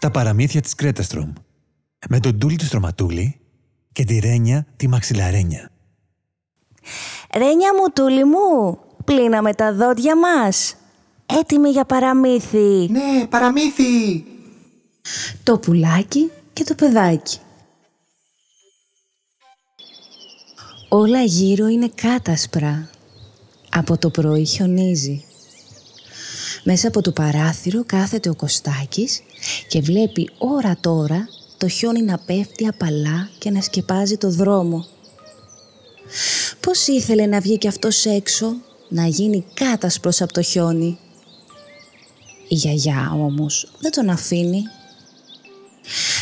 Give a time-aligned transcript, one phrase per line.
[0.00, 1.32] Τα παραμύθια της Κρέταστρομ
[2.08, 3.40] με τον Τούλη του Στρωματούλη
[3.92, 5.70] και τη Ρένια τη Μαξιλαρένια.
[7.34, 10.76] Ρένια μου, Τούλη μου, πλύναμε τα δόντια μας.
[11.26, 12.88] Έτοιμοι για παραμύθι.
[12.90, 14.24] Ναι, παραμύθι!
[15.42, 17.38] Το πουλάκι και το παιδάκι.
[20.88, 22.90] Όλα γύρω είναι κάτασπρα.
[23.70, 25.24] Από το πρωί χιονίζει.
[26.70, 29.20] Μέσα από το παράθυρο κάθεται ο Κωστάκης
[29.68, 34.86] και βλέπει ώρα τώρα το χιόνι να πέφτει απαλά και να σκεπάζει το δρόμο.
[36.60, 38.54] Πώς ήθελε να βγει κι αυτός έξω,
[38.88, 40.98] να γίνει κάτασπρος από το χιόνι;
[42.48, 44.62] Η γιαγιά όμως δεν τον αφήνει.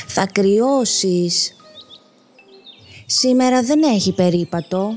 [0.07, 1.57] «Θα κρυώσεις»,
[3.07, 4.93] Σήμερα δεν έχει περίπατο.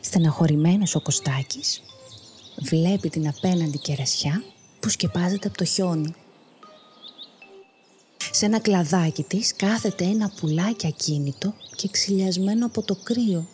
[0.00, 1.80] Στεναχωρημένος ο Κωστάκης
[2.68, 4.44] βλέπει την απέναντι κερασιά
[4.80, 6.14] που σκεπάζεται από το χιόνι.
[8.30, 13.46] Σε ένα κλαδάκι της κάθεται ένα πουλάκι ακίνητο και ξυλιασμένο από το κρύο.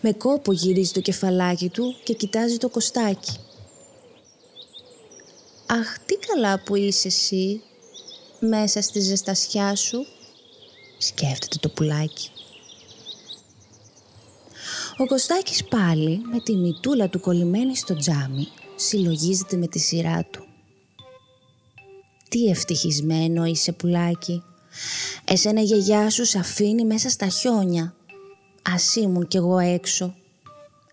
[0.00, 3.38] Με κόπο γυρίζει το κεφαλάκι του και κοιτάζει το Κωστάκι.
[5.66, 7.62] «Αχ, τι καλά που είσαι εσύ»,
[8.48, 10.06] μέσα στη ζεστασιά σου,
[10.98, 12.30] σκέφτεται το πουλάκι.
[15.02, 20.44] Ο Κωστάκης πάλι με τη μητούλα του κολλημένη στο τζάμι συλλογίζεται με τη σειρά του.
[22.28, 24.42] Τι ευτυχισμένο είσαι πουλάκι.
[25.24, 27.94] Εσένα η γιαγιά σου σ' αφήνει μέσα στα χιόνια.
[28.62, 30.14] Ας ήμουν κι εγώ έξω.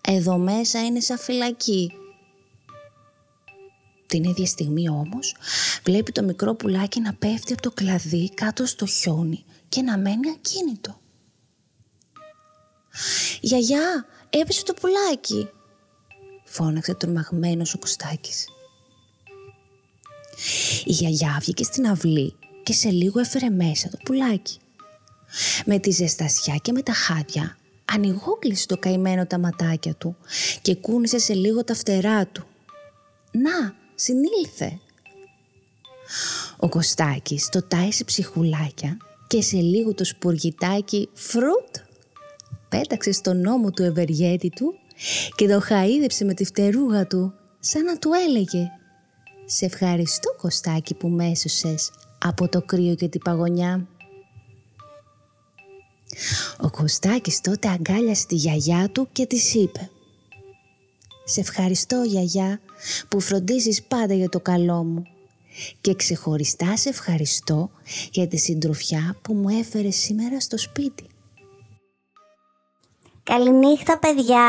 [0.01, 1.91] Εδώ μέσα είναι σαν φυλακή.
[4.07, 5.35] Την ίδια στιγμή όμως
[5.83, 10.29] βλέπει το μικρό πουλάκι να πέφτει από το κλαδί κάτω στο χιόνι και να μένει
[10.29, 10.99] ακίνητο.
[13.41, 15.49] «Γιαγιά, έπεσε το πουλάκι»,
[16.43, 18.47] φώναξε τρομαγμένος ο Κωστάκης.
[20.85, 24.57] Η γιαγιά βγήκε στην αυλή και σε λίγο έφερε μέσα το πουλάκι.
[25.65, 30.15] Με τη ζεστασιά και με τα χάδια ανοιγόκλεισε το καημένο τα ματάκια του
[30.61, 32.45] και κούνησε σε λίγο τα φτερά του.
[33.31, 34.79] «Να, συνήλθε.
[36.57, 41.75] Ο Κωστάκης το τάισε ψυχουλάκια και σε λίγο το σπουργητάκι φρουτ
[42.69, 44.73] πέταξε στον νόμο του ευεργέτη του
[45.35, 48.71] και το χαΐδεψε με τη φτερούγα του σαν να του έλεγε
[49.45, 53.87] «Σε ευχαριστώ Κωστάκη που μέσωσες από το κρύο και την παγωνιά».
[56.61, 59.89] Ο Κωστάκης τότε αγκάλιασε τη γιαγιά του και της είπε
[61.25, 62.59] «Σε ευχαριστώ γιαγιά
[63.07, 65.03] που φροντίζεις πάντα για το καλό μου
[65.81, 67.69] και ξεχωριστά σε ευχαριστώ
[68.11, 71.08] για τη συντροφιά που μου έφερες σήμερα στο σπίτι».
[73.29, 74.43] Καληνύχτα παιδιά.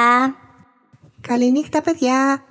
[1.21, 2.45] Καληνύχτα παιδιά!